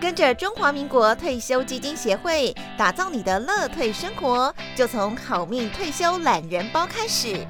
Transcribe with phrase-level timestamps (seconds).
[0.00, 7.44] 跟着中华民国退休基金协会打造你的乐退生活，就从好命退休懒人包开始。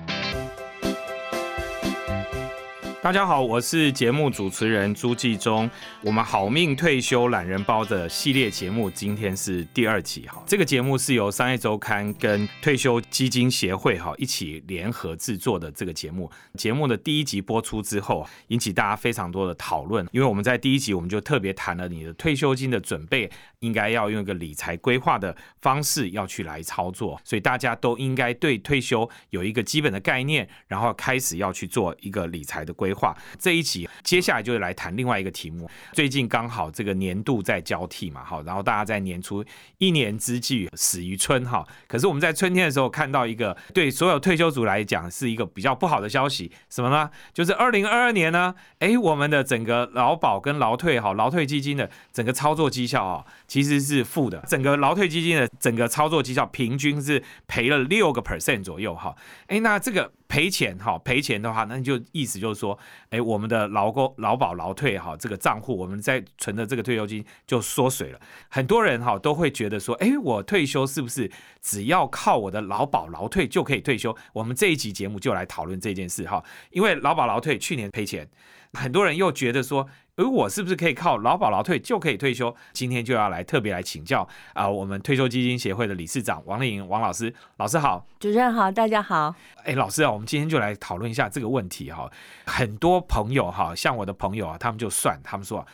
[3.09, 5.71] 大家好，我是节目主持人朱继忠。
[6.03, 10.43] 我们好命退休懒人包的系列节目，今天是第二集哈。
[10.47, 15.73] 这个节目是由商业周刊跟退休基金协会哈一起联合制作的。
[15.73, 20.07] 这个节目节目的第一集播出之后，引起大家非常多的讨论。
[20.13, 23.31] 因为我们在第一集我们就特别谈了你的退休金的准备，
[23.61, 32.89] 应该要用一个理财规划的方式要去来操作，所以大家都应该对退休有一个基本的概念，然后开始要去做一个理财的规。
[32.99, 35.71] 划这一集，接下来就是来谈另外一个题目。
[35.93, 39.45] 最近刚好这个年度在交替嘛，哈，然后大家在年初
[39.77, 41.65] 一年之计始于春，哈。
[41.87, 47.09] 可是我们在春天的时候看到一个对所有退休族来讲是一个比较不好的消息，什么呢？
[47.33, 54.45] 就是二零二二年呢，哎，我们的整个劳保跟劳退，哈，劳退基金的整个操作绩效啊，其实是负的。
[54.47, 59.17] 整个劳退基金的整个操作绩效平均是赔了六个 percent 左右，哈。
[59.49, 60.13] 哎，那这个。
[60.29, 68.21] 赔钱哈，赔钱的话，那就意思就是说，哎，我们的劳工、劳保、劳退哈，这个账户我们在存的这个退休金就缩水了。
[68.49, 71.31] 很多人哈都会觉得说，哎，我退休是不是
[71.63, 74.15] 只要靠我的劳保、劳退就可以退休？
[74.35, 78.29] 我们这一集节目就来讨论这件事哈，因为劳保、劳退去年赔钱，
[78.75, 79.89] 很多人又觉得说。
[80.19, 82.53] 而我是不是可以靠劳保劳退就可以退休？
[82.73, 89.33] 今天就要来特别来请教啊，我们退休基金协会的理事长王丽颖王老师，老师好，主持人好，大家好。
[89.63, 92.11] 哎，老师啊，我们今天就来讨论一下这个问题哈。
[92.45, 95.65] 很多朋友哈，像我的朋友啊，他们就算，他们说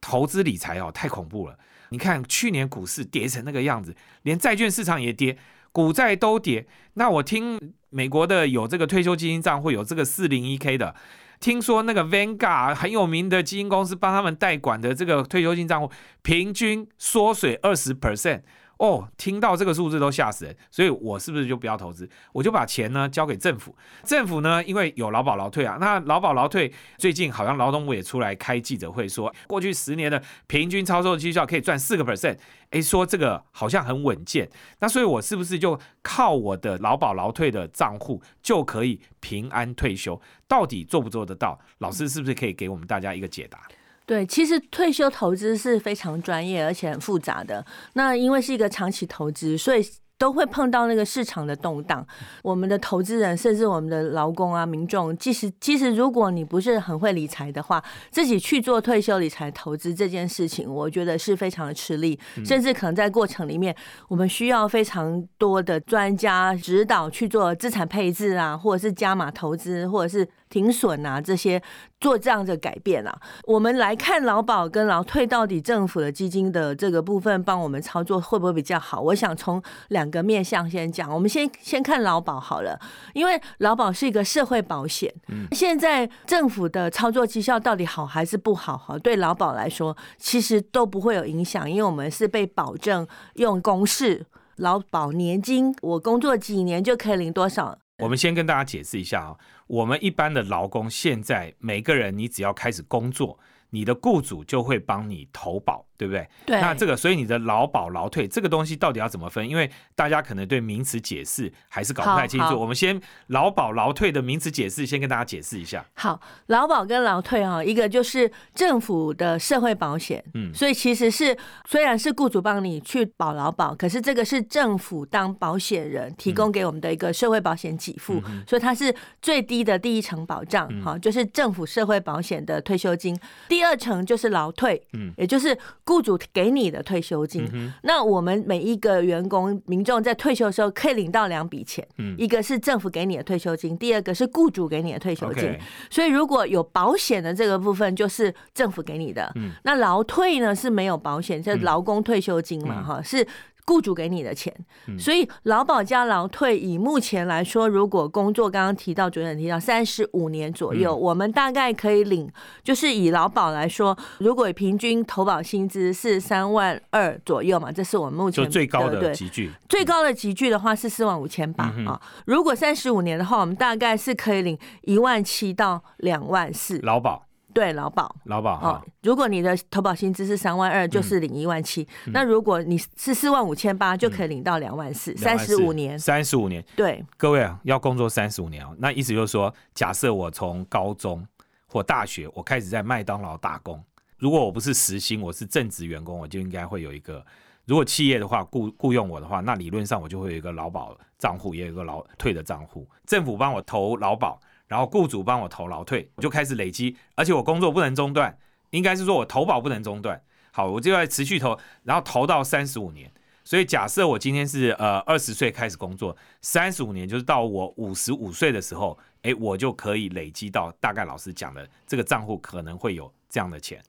[0.00, 1.58] 投资理财哦太恐怖了。
[1.90, 5.36] 你看去年股市跌成那个样子，连债券市场也跌，
[5.70, 6.66] 股债都跌。
[6.94, 10.94] 那我听美国的有这个退休基金账户，有这个四零一 K 的。
[11.40, 15.90] 听说那个 Vanguard 很有名的基金公司帮他们代管的这个退休金账户，
[16.22, 18.40] 平均缩水二十 percent。
[18.78, 22.08] 哦，听到这个数字都吓死人，所以我是不是就不要投资？
[22.32, 23.74] 我就把钱呢交给政府。
[24.02, 32.36] 政府呢，因为有劳保劳退啊，那劳保劳退最近好像劳动部也出来开记者会说，过去十年的平均操作绩效可以赚四个 percent，
[32.70, 34.48] 哎，说这个好像很稳健。
[34.80, 40.20] 那所以我是不是就靠我的劳保劳退的账户就可以平安退休？
[40.48, 41.58] 到底做不做得到？
[41.78, 43.60] 老师是不是可以给我们大家一个解答？
[44.06, 47.64] 对，其实退休投资是非常专业而且很复杂的。
[47.94, 49.84] 那因为是一个长期投资，所以。
[50.16, 52.06] 都会碰到那个市场的动荡，
[52.40, 57.82] 我们的投资人甚至我们的劳工啊、民众，即使其实如果你不是很会理财的话，
[58.12, 63.74] 自己去做退休理财投资这件事情，我觉得是非常的吃力，甚至可能在过程里面，
[64.08, 71.60] 我们需要非常多的专家指导去做资产配置啊，或者是加码投资，或者是停损啊这些
[71.98, 73.20] 做这样的改变啊。
[73.46, 79.00] 我们来看劳保跟劳退到底政府的基金的这个部分帮我们操作会不会比较好？
[79.00, 80.04] 我想从两。
[80.04, 82.78] 两个面向先讲，我们先先看劳保好了，
[83.14, 85.10] 因为劳保是一个社会保险。
[85.28, 88.76] 嗯，现在政府的操作绩效到底好还是不好？
[88.76, 93.06] 哈，对劳保来说，其实都不会有影响，因为我们是被保证
[93.36, 94.26] 用公式
[94.56, 97.78] 劳保年金，我工作几年就可以领多少。
[98.00, 103.38] 我们先跟大家解释一下啊，我们一般的劳工现在每个人，你只要开始工作，
[103.70, 105.86] 你的雇主就会帮你投保。
[106.04, 106.28] 对不对？
[106.44, 109.48] 对，那这个，所以你的劳保劳退这个东西到底要怎么分？
[109.48, 112.60] 因为大家可能对名词解释还是搞不太清楚。
[112.60, 115.82] 我们先劳保劳退的名词解释，先跟大家解释一下。
[115.94, 121.34] 好，劳保跟劳退哈，一个就是政府的社会保险，嗯，所以其实是
[121.66, 133.18] 虽然是雇主帮你去保劳保，可是这个是政府当保险人提供给我们的一个社会保险给付，所以它是最低的第一层保障，哈，就是政府社会保险的退休金。
[133.48, 135.56] 第二层就是劳退，嗯，也就是。
[135.86, 137.46] 雇主给你的退休金，
[137.82, 145.58] 那我们每一个员工、民众在退休的时候可以领到两笔钱，一个是政府给你的退休金，第二个是雇主给你的退休金。
[145.90, 149.32] 所以如果有保险的这个部分，就是政府给你的。
[149.62, 152.82] 那劳退呢是没有保险，是劳工退休金嘛？
[152.82, 153.26] 哈，是。
[153.66, 154.54] 雇主给你的钱，
[154.98, 162.30] 所以劳保加劳退，以目前来说，如果工作刚刚提到，主任提到三十五年左右，我们大概可以领，
[162.62, 172.00] 就是以劳保来说，如果平均投保薪资是三万二左右嘛，这是我们目前最高的集聚，最高的集聚的话是四万五千八啊。
[172.26, 176.78] 如果三十五年的话，我们大概是可以领一万七到两万四。
[176.80, 177.26] 劳保。
[177.54, 178.82] 对劳保，劳保哦。
[179.02, 181.86] 如果你的投保薪资是三万二，就是领一万七。
[182.06, 185.16] 那如果你是四万五千八，就可以领到两万四。
[185.16, 186.62] 三十五年，三十五年。
[186.74, 188.72] 对，各位啊，要工作三十五年啊。
[188.78, 191.26] 那意思就是说，假设我从高中
[191.66, 193.82] 或大学，我开始在麦当劳打工，
[194.18, 197.24] 如果我不是实薪，我是正职员工，我就应该会有一个。
[197.66, 202.86] 如果企业的话雇雇佣我的话，那理论上我就会有一个劳保账户，也有一个劳退的账户。
[203.06, 208.38] 政府帮我投劳保，然后雇主帮我投劳退，我就开始累积，而且我工作不能中断，
[208.70, 210.20] 应该是说我投保不能中断。
[210.50, 213.10] 好，我就要持续投，然后投到三十五年。
[213.46, 223.82] 所以假设我今天是呃二十岁开始工作，三十五年就是到我五十五岁的时候，哎，我就可以累积到大概老师讲的这个账户可能会有这样的钱。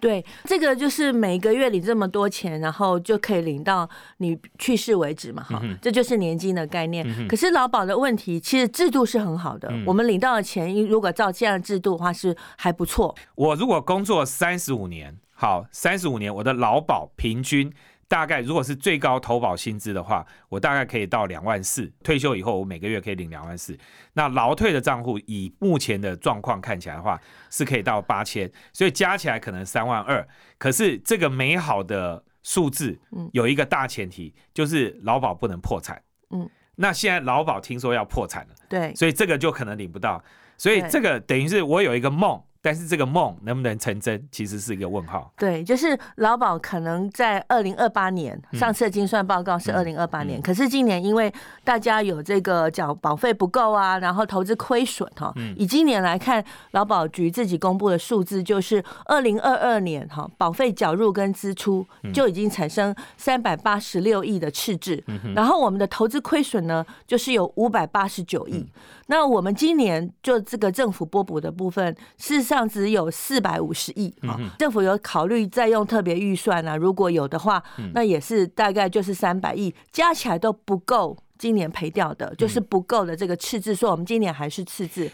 [0.00, 3.88] 对，这个就是每个月领这么多钱，然后就可以领到
[4.18, 7.26] 你去世为止嘛，哈，这就是年金的概念。
[7.26, 13.14] 可是劳保的问题，其实制度是很好的，我们领到的钱，如果照这样的制度的话，是还不错。
[13.34, 17.72] 我如果工作三十五年，好，三十五年，我的劳保平均。
[18.08, 21.92] 大概如果是最高投保薪资的话，我大概可以到两万四。
[22.02, 23.76] 退休以后，我每个月可以领两万四。
[24.12, 27.20] 那劳退的账户以目前的状况看起来的话，
[27.50, 30.26] 是可以到八千，所以加起来可能三万二。
[30.58, 32.98] 可是这个美好的数字，
[33.32, 36.02] 有一个大前提，就是劳保不能破产。
[36.30, 40.22] 嗯，那现在劳保听说要破产了，对，所以这个就可能领不到。
[40.56, 42.42] 所以这个等于是我有一个梦。
[42.64, 45.30] 但是这个梦能不能成真，其实是一个问号。
[45.36, 51.30] 对，就是劳保可能在二零二八年上次的精算报告是二零二八年，可是今年因为
[51.62, 55.30] 大家有这个缴保费不够啊，然后投资亏损哈。
[55.58, 68.66] 以今年来看，劳保局自己公布的数字就是二零二二年哈，保费缴入跟支出就已经产生三百八十六亿的赤字，然后我们的投资亏损呢，就是有五百八十九亿。
[69.06, 74.38] 那我们今年就这个政府拨补的部分，事实上只有四百五十亿啊。
[74.58, 77.62] 政府有考虑再用特别预算啊，如果有的话，
[77.92, 85.10] 那也是大概就是三百亿，加起来都不够今年赔掉的，就是不够的这个赤字，说我们今年还是赤字。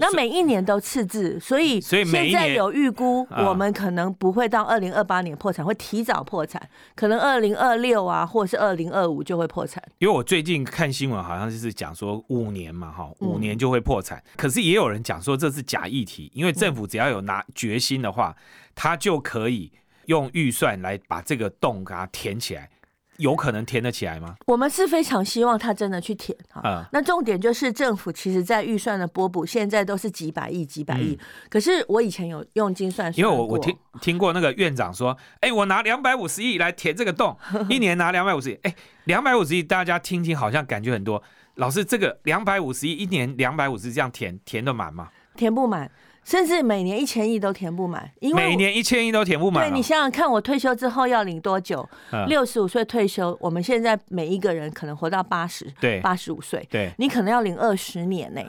[0.00, 6.62] 那每一年都赤字，所以所以现在有预估，我们可能不会到二零二八年破产，会提早破产，
[6.94, 9.82] 可能二零二六啊，或是二零二五就会破产。
[9.98, 14.22] 因为我最近看新闻，好像就是讲说五年嘛，哈，五年就会破产。
[14.36, 18.36] 可是也有人讲说这是假议题，因为政府只要有拿决心的话，
[18.76, 19.72] 他就可以
[20.06, 22.70] 用预算来把这个洞给它填起来。
[23.18, 24.34] 有可能填得起来吗？
[24.46, 26.88] 我们是非常希望他真的去填哈。
[26.92, 31.18] 那重点就是政府其实在预算的拨补，现在都是几百亿、几百亿。
[31.50, 37.36] 可是我以前有用精算，因为我我听听过那个院长说，哎，我拿两百五十亿来填这个洞，
[37.68, 38.58] 一年拿两百五十亿。
[38.62, 38.74] 哎，
[39.04, 41.22] 两百五十亿，大家听听好像感觉很多。
[41.56, 45.08] 老师，这个两百五十亿一年两百五十这样填填得满吗？
[45.34, 45.90] 填不满。
[46.28, 49.66] 甚至每年一千亿都填不满，因为每年一千亿都填不满。
[49.66, 51.88] 对你想想看，我退休之后要领多久？
[52.26, 58.42] 六十五岁退休，我们现在每一个人可能活到八十，对，八十五岁，对，你可能要领二十年呢。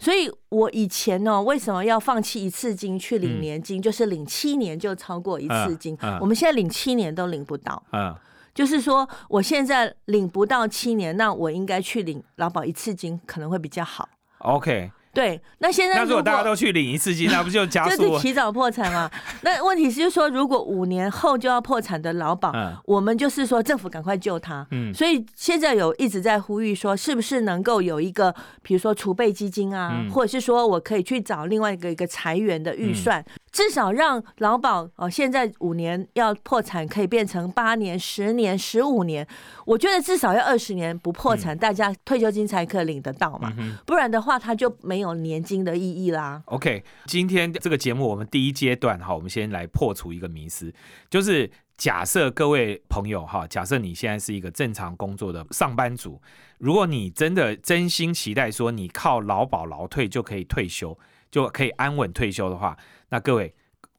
[0.00, 3.80] 所以，我以前呢，为什么要放弃一次金去领年金？
[3.80, 5.96] 就是领七年就超过一次金。
[6.20, 7.80] 我们现在领七年都领不到。
[7.92, 8.12] 嗯，
[8.52, 14.08] 就是说，我现在领不到七年，那我应该去领劳保一次金，可能会比较好。
[14.38, 14.90] OK。
[15.12, 17.96] 对，那现在那如果大家都去领一次金，那 不就加速？
[17.96, 19.10] 就是提早破产嘛？
[19.42, 22.52] 那问题是，就是说，如果五年后就要破产的老保，
[22.84, 24.64] 我们就是说政府赶快救他。
[24.70, 33.24] 嗯，所以现在有一直在呼吁说，是不是能够有一个，比如说储备基金啊，或者是说我可以去找另外一个一个裁员的预算。
[33.52, 39.26] 至少让劳保哦，现在五年要破产，可以变成八年、十年、十五年。
[39.66, 43.52] 我觉得至少要二十年不破产，大家退休金才可以领得到嘛。
[43.84, 46.40] 不然的话，它就没有年金的意义啦。
[46.46, 50.72] OK，今天这个节目我们第一阶段哈，我们先来破除一个迷思，
[51.08, 56.20] 就是假设各位朋友哈，假设你现在是一个正常工作的上班族，
[56.58, 60.96] 如果你真的真心期待说你靠劳保劳退就可以退休，
[61.32, 62.78] 就可以安稳退休的话。
[63.10, 63.52] 那各位，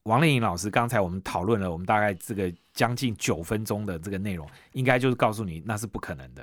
[0.03, 6.41] 王丽颖老师，刚才我们讨论了，我们大概这个将近九分钟的这个内容，应该就是告诉你那是不可能的，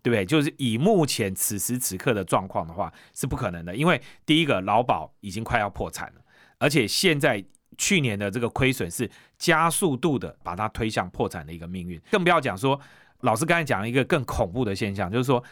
[0.00, 0.24] 对不对？
[0.24, 6.20] 就是以目前此时此刻的状况的话，是不可能的，因为第一个劳保已经快要破产了，
[6.58, 7.44] 而且现在
[7.76, 12.80] 去年的这个亏损是加速度的把它推向破产的一个命运，更不要讲说，
[13.22, 15.42] 老师刚才讲了一个更恐怖的现象，就是说，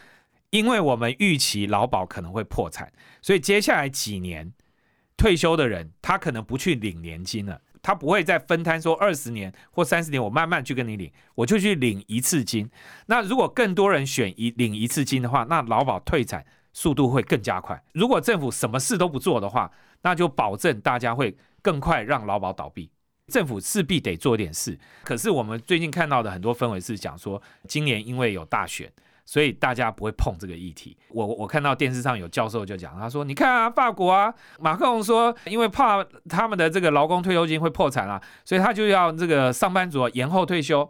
[0.49, 2.89] 因为我们预期劳保可能会破产，
[3.21, 4.53] 所以接下来几年。
[5.15, 12.69] 退休的人，他可能不去领年金了，他不会再分摊说二十年或三十年，我慢慢去跟你领，我就去领一次金。
[13.05, 17.81] 那如果更多人选一领一次金的话，那劳保退产速度会更加快。
[17.93, 22.89] 如果政府什么事都不做的话，那就保证大家会更快让劳保倒闭。
[23.27, 24.77] 政府势必得做点事。
[25.03, 28.91] 可是我们最近看到的很多氛围是讲说，今年因为有大选。
[29.25, 30.97] 所以大家不会碰这个议题。
[31.09, 40.83] 我我看到电视上有教授就讲，他说：“你看啊，法国啊，马克龙说，因为怕他们的这个劳工退休金会破产啊，所以他就要这个上班族延后退休，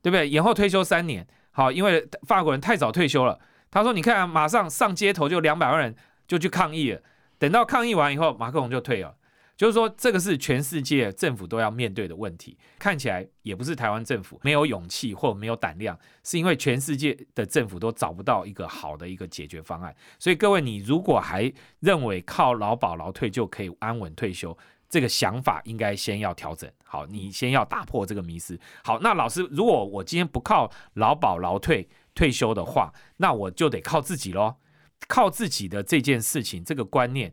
[0.00, 0.28] 对不对？
[0.28, 1.26] 延后退休三年。
[1.50, 3.38] 好，因为法国人太早退休了。
[3.70, 5.94] 他说：你看，马上上街头就两百万人
[6.26, 7.00] 就去抗议了。
[7.38, 9.14] 等到抗议完以后，马克龙就退了。”
[9.56, 12.58] 就是说，这个是全世界政府都要面对的问题。
[12.78, 19.94] 看起来也不是台湾政府没有勇气或没有胆量，是因为全世界的政府都找不到一个好的一个解决方案。
[20.18, 24.56] 所以各位，你如果还认为靠劳保劳退就可以安稳退休，
[24.88, 26.70] 这个想法应该先要调整。
[26.82, 28.58] 好，你先要打破这个迷思。
[28.82, 34.56] 好，那老师，如果我今天不靠劳保劳退退休的话，那我就得靠自己喽。
[35.06, 37.32] 靠自己的这件事情，这个观念。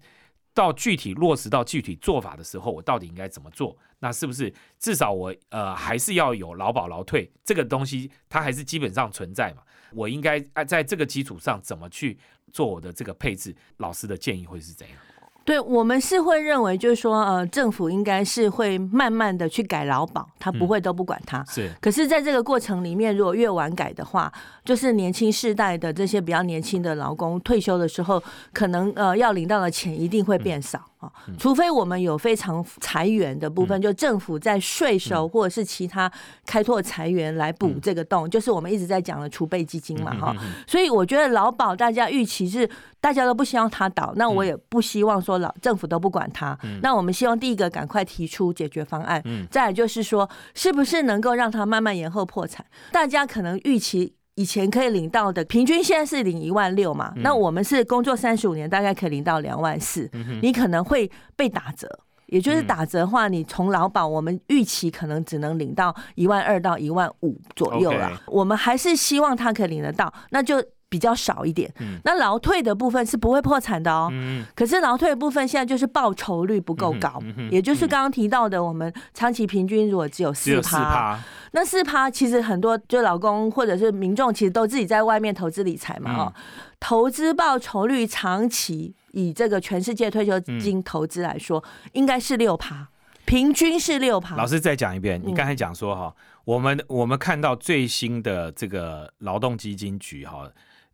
[0.62, 3.76] 到具体落实到具体做法的时候，我到底应该怎么做？
[3.98, 9.64] 那是不是至少我呃还是要有劳保劳退这个东西，它还是基本上存在嘛？
[9.92, 12.16] 我应该在这个基础上怎么去
[12.54, 13.56] 做我的这个配置？
[13.78, 14.96] 老师的建议会是怎样？
[15.44, 21.44] 对我们是会认为，就是说，呃，政府应该是会慢慢的去改劳保，他不会都不管他。
[21.46, 21.70] 是。
[21.82, 24.32] 可是，在这个过程里面，如果越晚改的话，
[24.64, 28.22] 就是年轻世代的这些比较年轻的劳工退休的时候，
[28.54, 30.91] 可能呃要领到的钱一定会变少。
[31.02, 36.10] 啊，除非我们有非常裁员的部分，就政府在税收或者是其他
[36.46, 40.36] 开拓裁员来补这个洞，就是我们一直在讲的储备基金嘛，哈。
[40.68, 46.58] 所以我觉得劳保大家预期是大家都不希望它倒，那我也不希望说老政府都不管它。
[46.84, 52.64] 那我们希望第一个赶快提出解决方案，再就是说是不是能够让它慢慢延后破产？
[52.92, 54.14] 大家可能预期。
[54.36, 57.14] 以前可以领到的平均现在是领一万六嘛？
[57.18, 60.10] 那我们是工作三十五年，大概可以领到两万四。
[60.42, 61.88] 你可能会被打折，
[62.28, 68.22] 也就是打折的话，你从劳保我们预期可能只能领到一万二到一万五左右了。
[68.28, 70.64] 我们还是希望他可以领得到，那就。
[70.92, 74.10] 比较少一点，那劳退的部分是不会破产的哦。
[74.12, 81.18] 嗯可是劳退的部分现在就是报酬率不够高，也就是刚刚提到的，我们长期平均如果只有四趴，
[81.54, 86.34] 那四趴其实很多就老公或者是民众其实都自己在外面投资理财嘛哦，
[86.78, 92.90] 投资报酬率长期以这个全世界退休金投资来说，应该是六趴，
[93.24, 94.36] 平均是六趴。
[94.36, 100.50] 老师再讲一遍，你刚才讲说哈，我们我们看到最新的这个劳动基金局哈。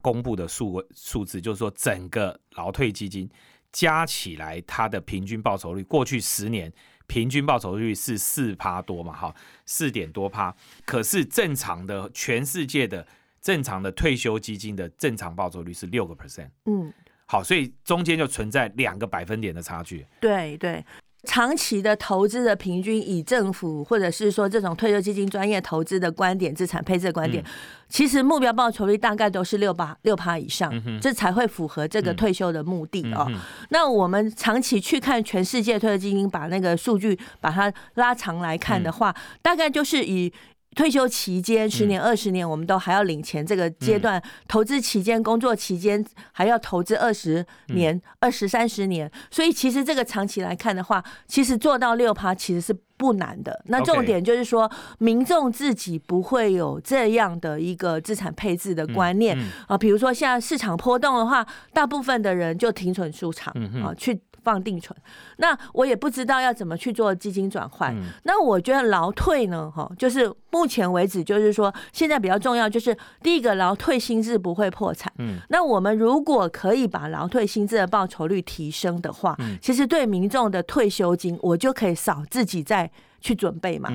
[0.07, 3.29] 公布的数数字就是说，整个劳退基金
[3.73, 6.71] 加起来，它的平均报酬率，过去十年
[7.07, 9.35] 平均报酬率是四趴多嘛，哈，
[9.65, 10.55] 四点多趴。
[10.85, 13.05] 可是正常的全世界的
[13.41, 16.51] 正常的退休基金的正常报酬率是六个 percent。
[16.63, 16.93] 嗯，
[17.25, 20.07] 好，所以中间就存在两个百分点的差距。
[20.21, 20.81] 对对。
[21.27, 27.43] 长期的投资的平均，以政府或者是说这种退休基金专业投资的观点、资产配置的观点，
[27.89, 33.29] 其实目标报酬率大概都是六八六趴以上，这才会符合这个退休的目的哦。
[33.69, 40.31] 那我们长期去看全世界退休基金，把那个数据把它拉长来看的话，大概就是以。
[40.77, 43.43] 退休期间十年、二十年，我们都还要领钱。
[43.43, 53.60] 这个阶段投资期间、工作期间还要投资二十年、二十三十年，所以其实这个长期来看的话，其实做到六趴其实是不难的。
[53.65, 59.36] 那重点就是说，民众自己不会有这样的一个资产配置的观念
[59.67, 59.75] 啊。
[59.75, 61.43] 比如说现在市场波动的话，
[61.74, 63.51] 大部分的人就停损出场
[63.84, 64.22] 啊，去。
[64.48, 64.98] 放定存，
[65.39, 67.94] 那我也不知道要怎么去做基金转换。
[68.24, 75.12] 那我觉得劳退呢，哈，就是目前为止，就是说现在比较重要，就是第一个劳退薪资不会破产。
[75.18, 82.89] 嗯，那我们如果可以把劳退薪资的报酬率提升的话，其实对民众的退休金，我就可以少自己再
[83.20, 83.92] 去准备嘛。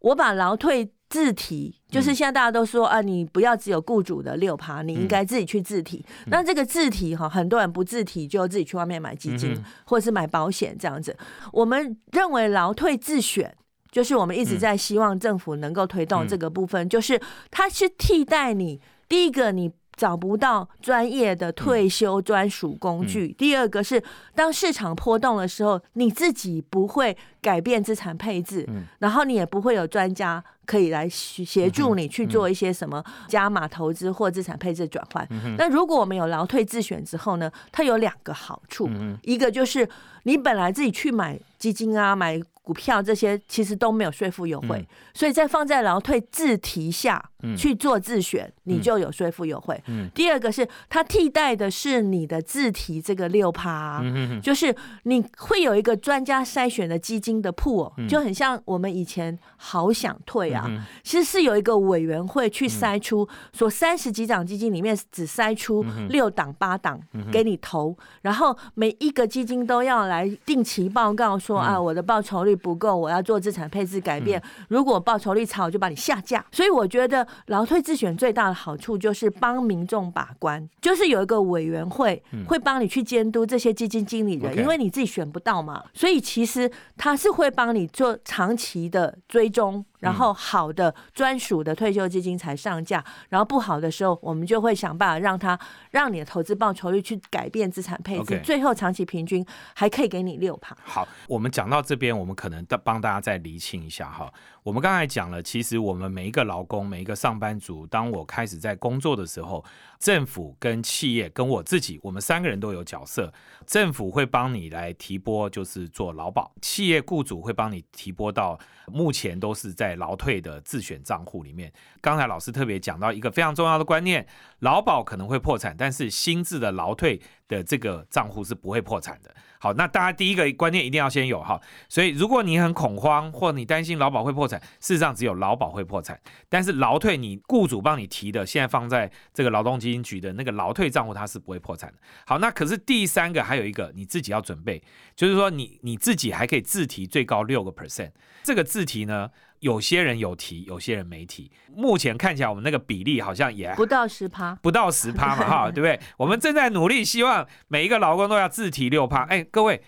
[0.00, 0.90] 我把劳退。
[1.10, 6.02] 自提就是现在大家都说啊，你不要只有雇主的六趴，你应该自己去自提。
[6.28, 11.14] 那这个自提哈，很多人不自提就自己去外面买基金或者是买保险这样子。
[11.52, 13.54] 我们认为劳退自选，
[13.90, 19.72] 就是我们一直在希望政府能够推动这个部分，就是它是替代你第一个你。
[19.96, 23.34] 找不到专业的退休专属工具。
[23.34, 24.02] 第二个是，
[24.34, 28.66] 当市场波动的时候，你自己不会改变资产配置，
[29.00, 35.26] 然后你也不会有专家可以来协助你去做一些什么加码投资或资产配置转换。
[35.58, 37.50] 那如果我们有劳退自选之后呢？
[37.72, 38.88] 它有两个好处，
[39.22, 39.88] 一个就是
[40.22, 47.20] 你本来自己去买基金啊、买股票这些其实都没有税负优惠，所以在放在劳退自提下
[47.56, 49.82] 去做自选，你就有税负优惠。
[50.14, 54.04] 第二个是它替代的是你的自提这个六趴，
[54.42, 54.74] 就是
[55.04, 60.70] 你会有一个专家筛选的基金的铺，就很像我们以前好想退啊，
[61.02, 67.00] 其实是有一个委员会去筛出，说三十几档基金里面只筛出六档八档
[67.32, 72.49] 给你投，然后每一个基金都要来定期报告说啊，我的报酬率。
[72.54, 74.42] 不够，我要做资产配置改变。
[74.68, 76.44] 如果报酬率差，我就把你下架。
[76.52, 85.84] 所以我觉得劳退自选最大的好处就是帮民众把关，就是有一个委员会会帮你去监督这些基金经理人，因为你自己选不到嘛。
[85.92, 89.84] 所以其实他是会帮你做长期的追踪。
[90.00, 95.58] 然后好的专属的退休基金才上架，然后不好的时候，我们就会想办法让它
[95.92, 100.76] 让你的投资报酬率去改变资产配置，最后长期平均还可以给你六趴。
[100.82, 104.32] 好，我们讲到这边，我们可能帮大家再厘清一下哈。
[104.62, 109.64] 我们刚才讲了，其实我们每一个劳工、每一个上班族，当我开始在工作的时候，
[110.00, 113.30] 政府跟企业跟我自己，我们三个人都有角色。
[113.66, 121.70] 政府会帮你来提拨，就是做劳保；企业雇主会帮你提拨到，目前都是在劳退的自选账户里面。
[122.00, 124.26] 刚才老师特别讲到一个非常重要的观念：
[124.60, 127.20] 劳保可能会破产，但是新制的劳退
[127.56, 129.34] 的这个账户是不会破产的。
[129.58, 131.60] 好，那大家第一个观念一定要先有哈。
[131.86, 141.98] 所以如果你很恐慌，或你担心劳保会破产，事实上只有劳保会破产，但是劳退你雇主帮你提的，现在放在这个劳动基金局的那个劳退账户，它是不会破产的。
[142.24, 144.82] 好，那可是第三个还有一个你自己要准备，
[145.14, 149.30] 就是说你你自己还可以自提最高六个 percent，这个自提呢？
[149.60, 151.50] 有些人有提，有些人没提。
[151.74, 155.98] 目前看起来，我们那个比例好像也不到十趴，不到十趴嘛，哈， 对不对？
[156.16, 159.22] 我们正在努力，希望每一个劳工都要自提六趴。
[159.24, 159.82] 哎，各位，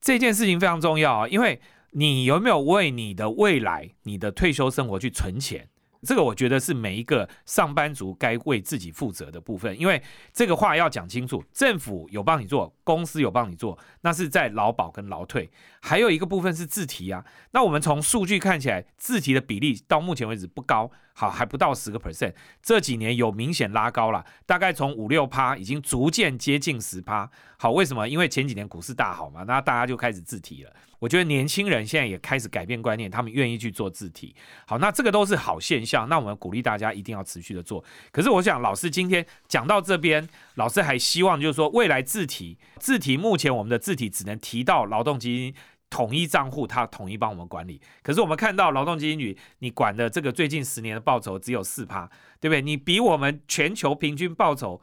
[0.00, 1.60] 这件事情非常重要啊，因为
[1.92, 5.68] 你有没有为你的未来、你的退休生活去存钱？
[6.02, 10.02] 这个我觉得是每一个上班族该为自己负责的部分，因为
[10.32, 17.24] 这个话要讲清楚，政府有帮你做，公司有帮你做，那是在劳保跟劳退，还有一个部分是自提啊。
[17.52, 20.90] 那我们从数据看起来，自提的比例到目前为止不高。
[21.12, 27.30] 好，还不到十个 percent，这几年有明显拉高了，大概从五六趴，已经逐渐接近十趴。
[27.58, 28.08] 好，为什么？
[28.08, 30.72] 因为前几年股市大好嘛，那大家就开始自提了。
[30.98, 34.34] 我觉得年轻人现在也开始改变观念，他们愿意去做自提。
[34.66, 36.08] 好，那这个都是好现象。
[36.08, 37.84] 那我们鼓励大家一定要持续的做。
[38.12, 45.54] 可是我想，老师今天讲到这边，老师还希望就是说，未来自提，自提目前我们的自提只能提到劳动基金。
[45.90, 47.80] 统一账户，他统一帮我们管理。
[48.02, 52.62] 可是我们看到劳动基金局，你管的这个最近十年的报酬只有四趴，对不对？
[52.62, 54.80] 你比我们全球平均报酬，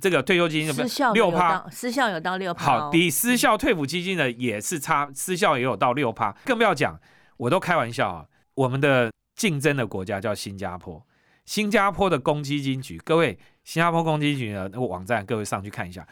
[0.00, 2.64] 这个退休基金的六趴，失效有到六趴。
[2.64, 6.32] 好，比失效退抚基金的也是差，失效也有到六趴。
[6.44, 7.00] 更不要讲，
[7.36, 11.06] 我都开玩笑啊，我们的竞争的国家叫新加坡，
[11.44, 16.04] 新加坡的公积金局，各位，新加坡公积金局的那个网站，各位上去看一下。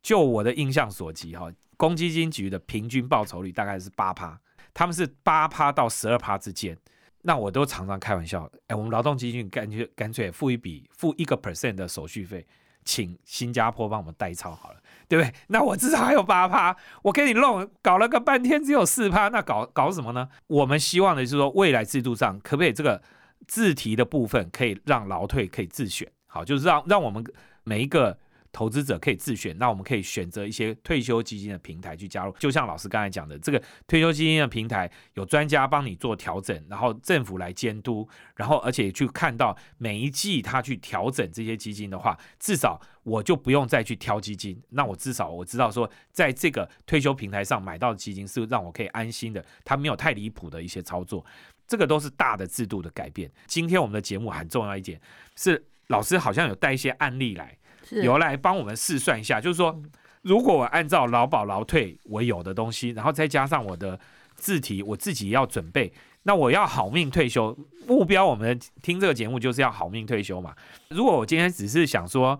[0.00, 1.52] 就我的印象所及，哈。
[1.82, 4.38] 公积金局的平均报酬率大概是八趴，
[4.72, 6.78] 他们是八趴到十二趴之间。
[7.22, 12.46] 那我都常常开玩笑，哎，我们劳动基金干脆干脆付一笔付一个 percent 的手续费，
[12.84, 15.34] 请新加坡帮我们代操好了，对不对？
[15.48, 20.28] 那我至少还有八趴，我给你弄搞了个半天只有四趴，那搞搞什么呢？
[20.46, 23.02] 我们希望的是说，未来制度上可不可以这个
[23.48, 27.24] 自提的部分可以让劳退可以自选，好，就是让让我们
[27.64, 28.16] 每一个。
[28.52, 32.32] 投资者可以自选，那我们可以选择一些退休基金的平台去加入。
[32.38, 44.62] 就像老师刚才讲的，这个退休基金的平台有专家帮你做调整，然后政府来监督，然后而且去看到每一季他去调整这些基金的话，至少我就不用再去挑基金。
[44.68, 51.24] 那我至少我知道说，在这个退休平台上买到的基金是让我可以安心的，它没有太离谱的一些操作。
[51.66, 53.30] 这个都是大的制度的改变。
[53.46, 55.00] 今天我们的节目很重要一点
[55.36, 57.56] 是，老师好像有带一些案例来。
[58.02, 59.82] 由来帮我们试算一下，就是说，
[60.22, 63.98] 如果我按照劳保劳退我有的东西，然后再加上我的
[64.36, 70.54] 字体，我自己要准备，那我要好命退休目标，我们听这个节目就是要好命退休嘛。
[70.88, 72.38] 如果我今天只是想说，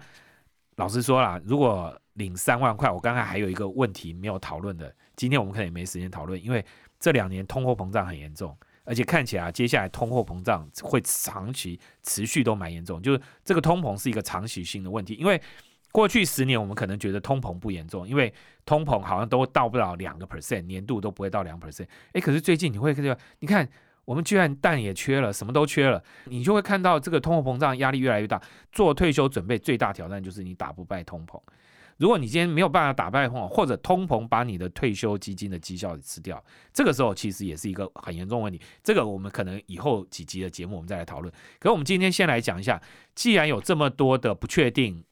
[0.77, 6.65] 老实说啦，如果领三万块，我刚才还有一个问题没有讨论的，今天我们可能也没时间讨论，因为
[6.99, 8.57] 这两年通货膨胀很严重。
[8.85, 15.15] 而且看起来啊，接下来通货膨胀会长期持续都蛮严重，就是这个通膨是一个长期性的问题。
[15.15, 15.41] 因为
[15.91, 18.33] 过去十年我们可能觉得通膨不严重，因为
[18.65, 21.87] 通膨好像都到不了两个 percent，年度都不会到两 percent。
[22.13, 23.69] 哎，可是最近你会看到，你看
[24.05, 28.41] 我们居然蛋也缺了，什么都缺了，你就会看到这个通货膨胀压力越来越大。
[28.73, 31.41] 做退休准备最大挑战就是你打不败通膨。
[31.99, 38.61] 如果你今天没有办法打败通膨，或者通膨把你的退休基金的绩效吃掉，这个时候其实也是一个很严重问题。
[38.83, 41.33] 这个我们可能以后几集的节目我们再来讨论。
[41.61, 42.81] 可是我们今天先来讲一下，
[43.15, 45.05] 既然有这么多的不确定、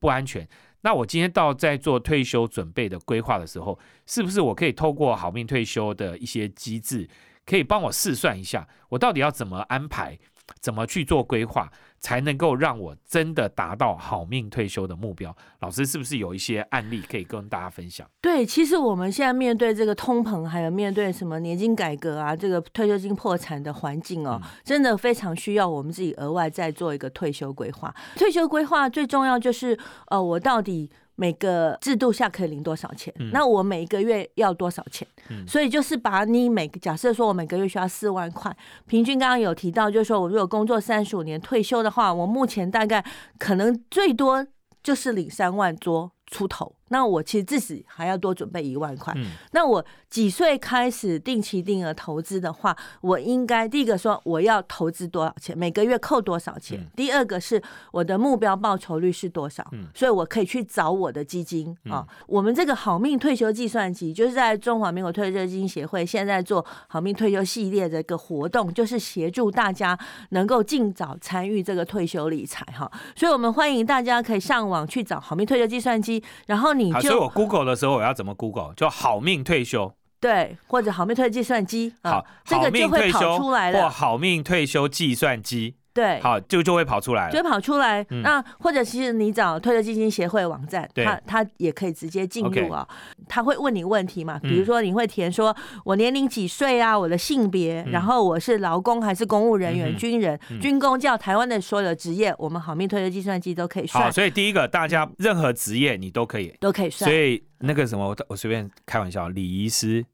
[0.00, 0.48] 不安全，
[0.80, 7.06] 那我今天到在做退休准备的规划的时候，是不是我可以透过好命退休的一些机制，
[7.48, 10.18] 可以帮我试算一下，我到底要怎么安排，
[10.60, 11.72] 怎么去做规划？
[12.00, 15.36] 才能够让我真的达到好命退休的目标。
[15.58, 18.08] 老师是不是有一些案例可以跟大家分享？
[18.20, 27.92] 对，其实我们现在面对这个通膨，还有面对什么年金改革啊，这个退休金破产的环境哦，真的非常需要我们自己额外再做一个退休规划。
[28.14, 30.88] 退休规划最重要就是，呃，我到底。
[31.20, 33.12] 每个制度下可以领多少钱？
[33.32, 35.06] 那我每一个月要多少钱？
[35.48, 43.04] 所以就是把你每个假设说我每个月需要四万块，平均刚刚有提到，就是说我如果工作三十五年退休的话，我目前大概
[43.36, 44.46] 可能最多
[44.80, 46.76] 就是领三万多出头。
[46.88, 49.14] 那我其实自己还要多准备一万块。
[49.52, 56.80] 那我几岁开始定期定额投资的话，我应该第一个说我要投资多少钱，每个月扣多少钱。
[56.96, 62.06] 第二个是我的目标报酬率是多少，所以我可以去找我的基金啊。
[62.26, 69.98] 我们这个好命退休计算机就是在中华民国退休基金协会现在做好命退休系列的一个活动，就是协助大家
[70.30, 72.90] 能够尽早参与这个退休理财哈。
[73.14, 76.77] 所以我们欢迎大家可以上网去找好命退休计算机，然后。
[76.92, 78.72] 好，所以我 Google 的时候，我要怎么 Google？
[78.74, 85.74] 就好命退休，对，或者好命退计算机，好，这个就会跑出来了，或好命退休计算机。
[85.98, 88.06] 对，好，就就会跑出来，就会跑出来。
[88.22, 92.86] 那或者其实你找退休基金协会网站，他他也可以直接进入啊。
[93.28, 94.38] 他会问你问题嘛？
[94.44, 96.96] 比如说你会填说，我年龄几岁啊？
[96.96, 104.04] 我的性别，然后我是劳工还是公务人员、军人、军工，叫台湾的所有的职业，我们好命退休计算机都可以算。
[104.04, 107.10] 好，所以第一个，大家任何职业你都可以，都可以算。
[107.10, 110.04] 所以那个什么，我随便开玩笑，礼仪师。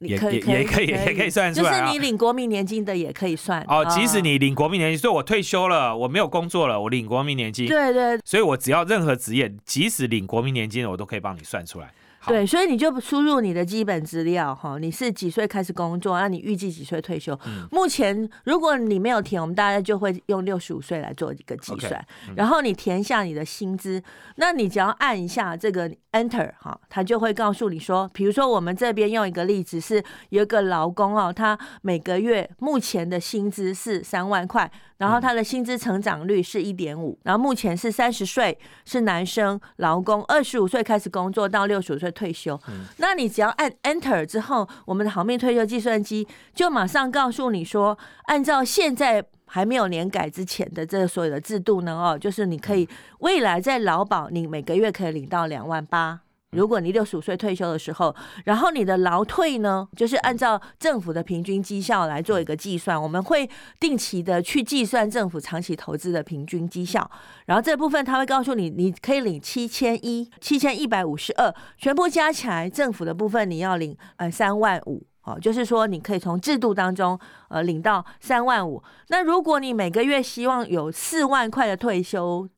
[0.00, 3.84] 也也也可以也可以算出来，就是你领国民年金的也可以算哦。
[3.86, 7.66] 即使你领国民年金，所以我退休了，我没有工作了，我领国民年金。
[7.66, 11.92] 对对，所以我只要任何职业，即使领国民年金的，我都可以帮你算出来。
[12.28, 16.18] 对，所以你就输入你的基本资料哈，你是几岁开始工作？
[16.18, 17.38] 那你预计几岁退休？
[17.70, 22.04] 目前如果你没有填，我们大家就会用六十五岁来做一个计算。
[22.36, 24.02] 然后你填下你的薪资，
[24.36, 34.70] 那你只要按一下这个 Enter 哈，它就会告诉你说，比如说我们这边用一个例子是有一个劳工哦，他每个月目前的薪资是三万块。
[34.98, 42.60] 然后他的薪资成长率是一点五，然后目前是三十岁，是男生，劳工，二十五岁开始工作到六十五岁退休。
[42.96, 52.88] 那你只要按 Enter 之后，我们的好命退休计算机就马上告诉你说，按照现在还没有年改之前的这个所有的制度呢，哦，就是你可以
[53.20, 56.20] 未来在劳保，你每个月可以领到两万八。
[56.52, 58.14] 如果你六十五岁退休的时候，
[58.46, 67.10] 然后你的劳退呢，就是按照政府的平均绩效来做一个计算，我们会定期的去计算政府长期投资的平均绩效，
[67.44, 77.18] 然后这部分他会告诉你，你可以领七千一、七千一百五十二，全部加起来，政府的部分你要领呃三万五，哦，就是说你可以从制度当中
[77.50, 78.82] 呃领到三万五。
[79.08, 82.48] 那如果你每个月希望有四万块的退休，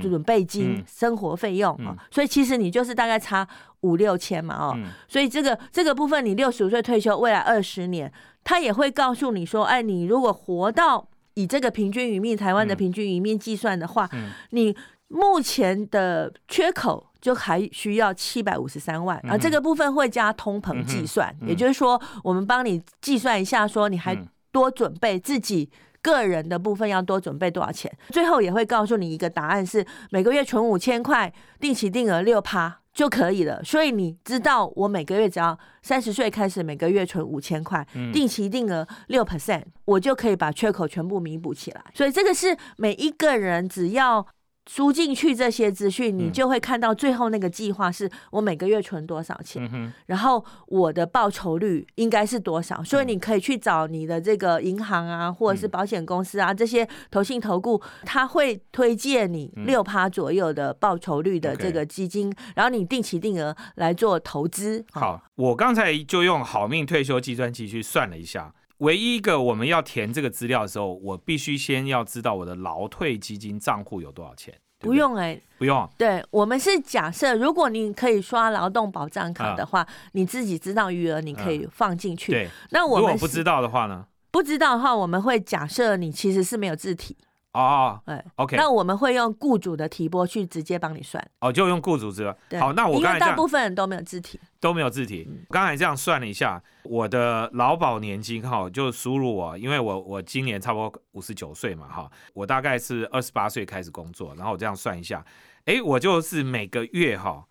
[0.00, 3.46] 准备金、生活费用啊，所以其实你就是大概差
[3.80, 4.76] 五六千嘛哦，
[5.08, 8.12] 所以这个这个部分你六十五岁退休，未来二十年，
[8.44, 14.08] 他也会告诉你说，哎，你如果活到以这个平均余命台湾的平均余命计算的话，
[14.50, 14.76] 你
[15.08, 24.16] 目前的缺口就还需要七百五十三万啊，这个部分会加通膨计算，也就是说，我们帮你计算一下，说你还
[24.52, 25.70] 多准备自己。
[26.10, 27.92] 个人的部分要多准备多少钱？
[28.10, 33.62] 最后也会告诉你一个答案，是每个月存五千块，定期定额六趴就可以了。
[33.62, 41.84] 所以你知道，我每个月只要三十岁开始，每个月存五千块，定期定额六 percent，我就可以把缺口全部弥补起来。
[41.94, 44.26] 所以这个是每一个人只要。
[44.68, 52.84] 输进去这些资讯，你就会看到最后那个计划是我每个月存多少钱，然后我的报酬率应该是多少。
[52.84, 64.84] 所以你可以去找你的这个银行啊，或者是保险公司啊，这些投信投顾，他会推荐你六趴左右的报酬率的这个基金，然后你定期定额来做投资。
[64.92, 68.52] 好，我刚才就用好命退休计算器去算了一下。
[68.78, 74.54] 唯一一个我们要填这个资料的时候，我必须先要知道我的劳退基金账户有多少钱。
[74.80, 75.90] 不用哎，不用。
[75.98, 82.30] 对我们是假设，如果你可以刷劳动保障卡的话，你自己知道余额，你可以放进去。
[82.30, 84.06] 对，那我们不知道的话呢？
[84.30, 87.16] 不知道的话，我们会假设你其实是没有字体。
[87.58, 91.22] 哦哎，OK，那我们会用雇主的提拨去直接帮你算。
[91.40, 92.36] 哦，就用雇主资料。
[92.48, 95.26] 对好，那我刚才这样部分人都没有字体，都没有字体。
[95.28, 105.24] 嗯刚才这样算了一下，我的劳保年金哈，就输入我，因为我我今年差不多五十九岁嘛哈，我大概是二十八岁开始工作，然后我这样算一下，
[105.64, 107.44] 哎，我就是每个月哈，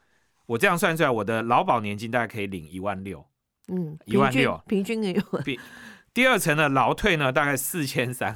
[0.45, 3.25] 我这样算出来，我的劳保年金大概可以领一万六。
[3.69, 5.21] 嗯，一万六平均有
[6.17, 8.35] 第二层的劳退呢，大概四千三，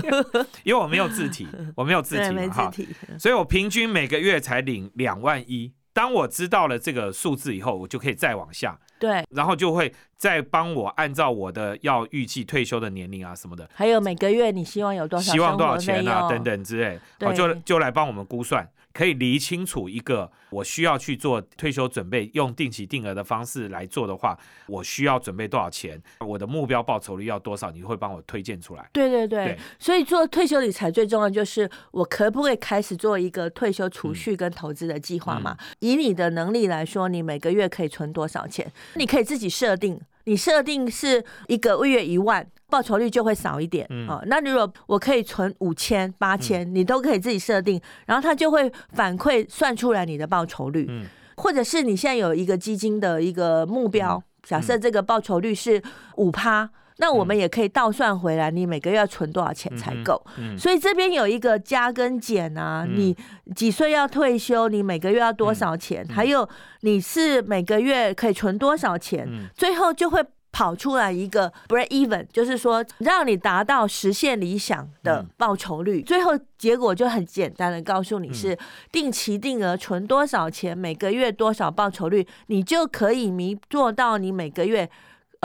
[0.62, 2.70] 因为我没有字体，我没有字对体嘛哈，
[3.18, 5.72] 所以我平均每个月才领两万一。
[5.94, 17.26] 当我知道了这个数字以后，我就可以再往下，对，然后就会再帮我按照我的要预计退休的年龄啊什么的，还有每个月你希望有多少希望多少钱啊等等之类，对。
[17.26, 28.88] 哦就就来帮我们估算，可以理清楚一个我需要去做退休准备，用定期定额的方式来做的话，我需要准备多少钱，我的目标报酬率要多少，你会帮我推荐出来。
[28.92, 35.56] 对对对，对所以做退休理财最重要就是我可不可以开始做一个退休储蓄跟投资的计划嘛？
[35.58, 38.70] 嗯以你的能力来说，你每个月可以存多少钱？
[38.94, 42.46] 你可以自己设定，你设定是一个月一万。
[42.70, 50.86] 报酬率就会少一点嗯啊、那如果我可以存五千、八千，你都可以自己设定，然后它就会反馈算出来你的报酬率。
[50.88, 51.04] 嗯
[51.36, 55.82] 或者是你现在有一个基金的一个目标，假设这个报酬率是
[56.16, 60.24] 五趴，那我们也可以倒算回来，你每个月要存多少钱才够？
[60.38, 63.16] 嗯所以这边有一个加跟减啊，嗯你
[63.54, 66.06] 几岁要退休，你每个月要多少钱？
[66.08, 66.48] 还有
[66.80, 69.26] 你是每个月可以存多少钱？
[69.28, 70.24] 嗯最后就会。
[70.56, 78.56] 跑出来一个 break even，就是说让你达到实现理想的嗯报酬率，最后结果就很简单的告诉你是
[78.92, 84.88] 定期定额存多少钱，每个月多少报酬率，你就可以弥做到你每个月。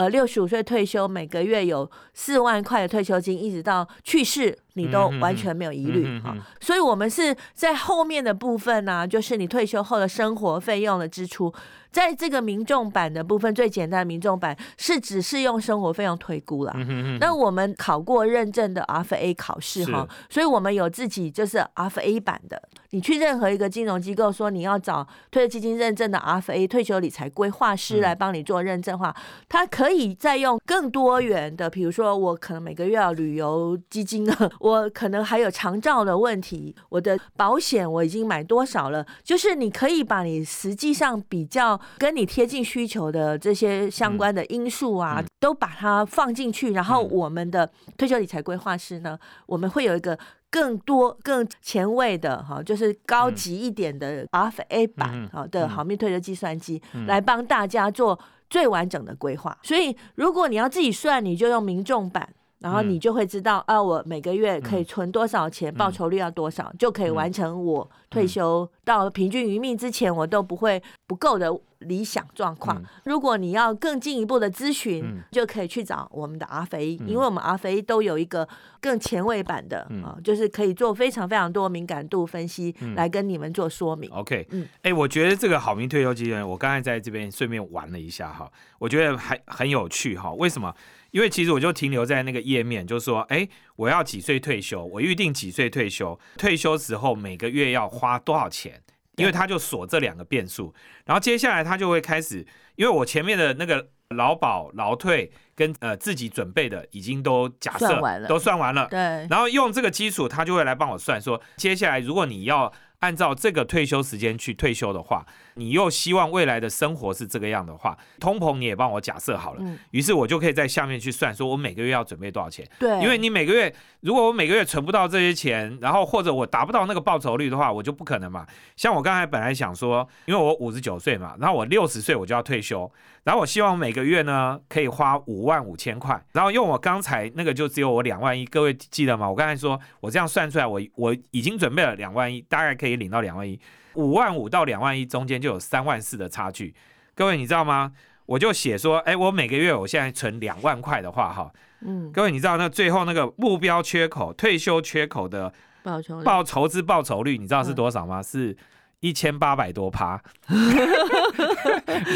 [0.00, 11.52] 呃，六十五岁退休，每个月有四万块的退休金，一直到去世，你都完全没有疑虑哈、所以，我们是在后面的部分呢、就是你退休后的生活费用的支出，
[11.90, 16.72] 在这个民众版的部分，最简单的民众版是只是用生活费用推估了。
[17.18, 22.62] 那我们考过认证的 RFA 考试哈，所以我们有自己就是 RFA 版的。
[22.92, 29.14] 你去任何一个金融机构说你要找退休基金认证的 RFA 退休理财规划师嗯来帮你做认证的话，
[29.48, 50.16] 他可以再用更多元的，比如说我可能每个月要旅游基金啊，我可能还有长照的问题，我的保险我已经买多少了，就是你可以把你实际上比较跟你贴近需求的这些相关的因素啊，嗯都把它放进去，然后嗯我们的退休理财规划师呢，我们会有一个。
[50.52, 58.18] 更多、更前卫的哈，就是高级一点的 RFA 版嗯好的嗯好命退休计算机，嗯来帮大家做
[58.48, 59.56] 最完整的规划。
[59.62, 62.28] 所以，如果你要自己算，你就用民众版。
[62.60, 62.90] 然后嗯。
[62.90, 65.74] 你就会知道啊，我每个月可以存多少钱，嗯。
[65.74, 72.84] 报酬率要多少，就可以完成我退休到平均余命之前，我都不会不够的理想状况嗯。
[73.04, 78.48] 如果你要更进一步的咨询嗯，就可以去找我们的阿肥，嗯因为我们阿肥都有一个
[78.80, 84.10] 更前卫版的嗯啊，就是可以做非常非常多敏感度分析嗯来跟你们做说明。
[84.10, 90.32] OK，嗯哎、我觉得这个好命退休基金，我刚才在这边顺便玩了一下哈，我觉得还很有趣哈。
[90.32, 90.74] 为什么？
[91.10, 94.84] 因为其实我就停留在那个页面，就是说，哎、我要几岁退休？
[94.84, 96.16] 我预定几岁退休？
[96.38, 98.80] 退休时候每个月要花多少钱？
[99.20, 108.28] 因为他就锁这两个变数，然后接下来他就会开始，因为我前面的那个劳保、劳退跟呃自己准备的已经都假设完了。
[108.28, 122.66] 都算完了，对，然后用这个基础，他就会来帮我算说，接下来如果你要按照这个退休时间去退休的话，你又希望未来的生活是这个样的话，通膨你也帮我假设好了，嗯，于是我就可以在下面去算，说我每个月要准备多少钱。
[122.78, 128.46] 对，因为你每个月，如果我每个月存不到这些钱，然后或者我达不到那个报酬率的话，我就不可能嘛。
[128.76, 132.90] 像我刚才本来想说，因为我五十九岁嘛，然后我六十岁我就要退休，
[133.24, 139.28] 然后我希望每个月呢可以花五万五千块，然后用我刚才那个就只有我两万一，各位记得吗？
[139.28, 143.58] 我刚才说我这样算出来，我我已经准备了两万一，大概可以领到两万一，
[143.94, 146.74] 五万五到两万一中间就有三万四的差距，
[147.14, 147.92] 各位你知道吗？
[148.26, 158.22] 我就写说，哎，我每个月我现在存两万块的话，哈，嗯，各位，你知道那最后那个目标缺口、退休缺口的报酬报酬资报酬率，你知道是多少嗯吗？
[158.22, 158.56] 是
[159.00, 160.20] 一千八百多趴。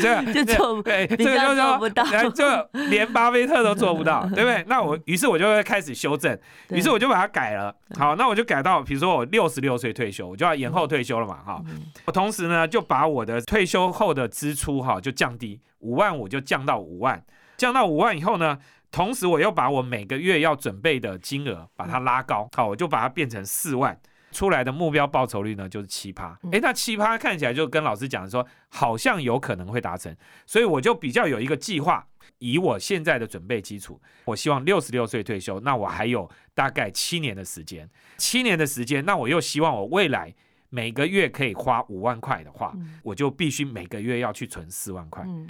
[0.00, 4.64] 这个就做对，这比较个就是说做不到连巴菲特都做不到，对不对？
[4.66, 7.74] 那我于是我就会开始修正，对于是我就把它改了。
[7.96, 11.62] 好，那我就改到，比如说我六十六岁退休，我就要延后退休了嘛，哈。
[11.66, 17.22] 嗯我同时呢，就把我的退休后的支出哈就降低，五万五就降到五万，
[17.56, 18.58] 降到五万以后呢，
[18.90, 23.98] 同时我又把我每个月要准备的金额把它拉高，好，我就把它变成四万。
[24.34, 26.36] 出来的目标报酬率呢，就是七趴。
[26.42, 32.06] 嗯诶，那七趴看起来就跟老师讲说，好像有可能会达成，所以我就比较有一个计划。
[32.38, 37.88] 以我现在的准备基础，我希望六十六岁退休，那我还有大概七年的时间。
[38.18, 40.34] 七年的时间，那我又希望我未来
[40.68, 45.22] 每个月可以花五万块的话，嗯我就必须每个月要去存四万块。
[45.26, 45.48] 嗯，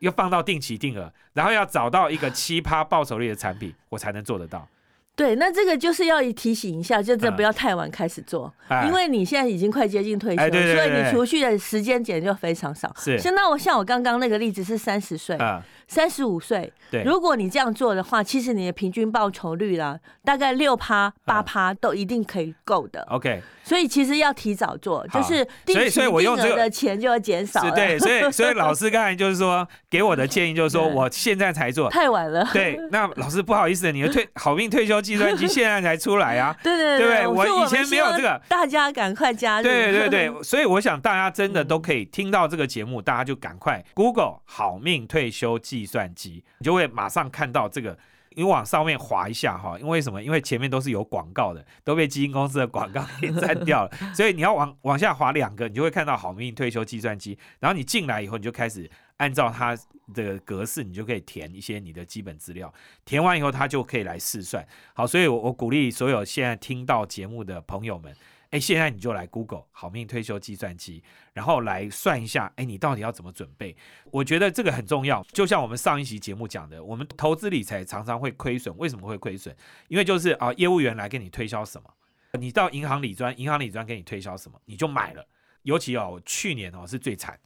[0.00, 4.68] 要放到定期定额，然后要找到一个七趴报酬率的产品，我才能做得到。
[5.16, 8.84] 对，那这个就是要提醒一下，就这嗯不要太晚开始做，哎。
[8.86, 12.92] 因为你现在已经快接近退休，哎对对对所以你储蓄的时间点就非常少。
[12.98, 13.16] 是。
[13.18, 23.02] 像那我像我刚刚那个例子是三十岁、啊、三十五岁，对，如果你这样做的话，其实你的平均报酬率啦，大概六趴八趴都一定可以够的。
[23.10, 31.90] OK，所以其实要提早做，就是定期所以所以我用这个定额的钱就要减少对，所以 所以老师刚才就是说给我的建议就是说我现在才做。
[31.90, 32.48] 太晚了。
[32.52, 36.54] 对，那老师不好意思，你的退好命退休计算机现在才出来啊。
[36.62, 39.64] 对对对对我以前没有这个大家赶快加入。
[39.64, 47.98] 对对对， 所以我想大家真的都可以听到这个节目，大家就赶快 Google 好命退休计算机，你就会马上看到这个。
[48.36, 50.20] 你往上面滑一下哈，因为什么？
[50.20, 57.38] 因为前面都是有广告的，都被基金公司的广告给占掉了， 所以你要往往下滑两个，你就会看到好命退休计算机。
[57.60, 59.78] 然后你进来以后，你就开始按照它
[60.12, 62.74] 的格式，你就可以填一些你的基本资料。
[63.04, 64.66] 填完以后，它就可以来试算。
[64.94, 68.12] 好，所以我我鼓励所有现在听到节目的朋友们，
[68.54, 73.76] 哎，现在你就来 Google 好命退休计算机，然后来算一下，哎，你到底要怎么准备？
[74.12, 75.20] 我觉得这个很重要。
[75.32, 79.52] 就像我们上一期节目讲的，我们投资理财常常会亏损，为什么会亏损？
[79.88, 81.90] 因为就是啊，业务员来跟你推销什么，
[82.38, 85.26] 你到银行理专，银行理专给你推销什么，你就买了。
[85.62, 87.36] 尤其哦，去年哦是最惨，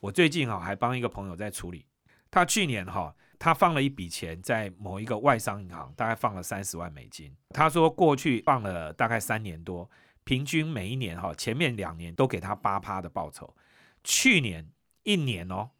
[0.00, 1.84] 我最近哦还帮一个朋友在处理，
[2.30, 7.30] 他去年哈、他放了一笔钱在某一个外商银行，大概放了三十万美金。
[7.50, 9.90] 他说过去放了大概三年多，
[10.24, 13.54] 平均每一年哈、前面两年都给他八趴的报酬，
[14.02, 14.68] 去年
[15.02, 15.70] 一年哦，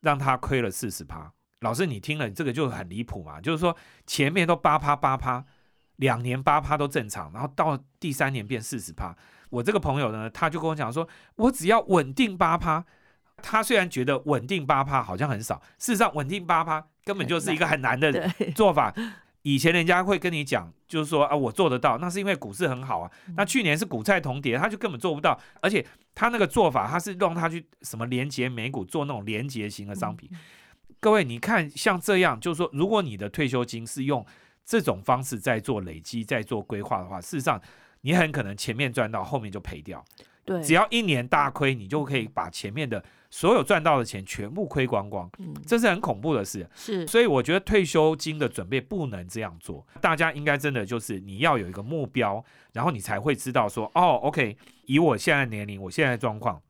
[0.00, 1.32] 让他亏了四十趴。
[1.60, 3.40] 老师，你听了这个就很离谱嘛？
[3.40, 5.44] 就是说前面都八趴八趴，
[5.96, 9.16] 两年八趴都正常，然后到第三年变四十趴。
[9.50, 12.84] 我这个朋友呢，他就跟我讲说，我只要稳定八趴。
[13.44, 18.94] 他虽然觉得稳定八趴好像很少，事实上稳定八趴根本就是一个很难的 做法。
[19.42, 23.10] 以前人家会跟你讲，就是说啊，我做得到，那是因为股市很好啊。
[23.36, 25.38] 那去年是股债同跌，他就根本做不到。
[25.60, 30.30] 而且他那个做法，他是让他去什么连接美股做那种连接型的商品。
[31.00, 34.24] 各位，你看像这样，就是说，如果你的退休金是用
[34.64, 37.60] 这种方式在做累积、在做规划的话，事实上
[38.02, 40.04] 你很可能前面赚到，后面就赔掉。
[40.44, 46.68] 对，只要一年大亏，你就可以把前面的所有赚到的钱全部亏光光，嗯这是很恐怖的事。
[46.74, 56.60] 是所以我觉得退休金的准备不能这样做，大家应该真的就是你要有一个目标，然后你才会知道说，哦，OK，以我现在年龄，我现在状况，